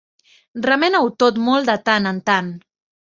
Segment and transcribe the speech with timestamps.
[0.67, 2.51] Remena-ho tot molt de tant en tant.